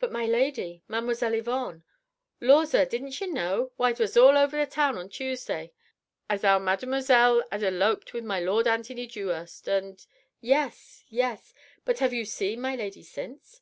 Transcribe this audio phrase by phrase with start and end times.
[0.00, 0.82] "But my lady...
[0.88, 1.84] Mademoiselle Yvonne...."
[2.40, 3.70] "Lor, zir, didn't ye know?
[3.76, 5.72] Why 'twas all over th' town o' Tuesday
[6.28, 10.04] as 'ow Mademozell 'ad eloped with my lord Anthony Dew'urst, and...."
[10.40, 11.04] "Yes!
[11.06, 11.54] yes!
[11.84, 13.60] But you have seen my lady since?"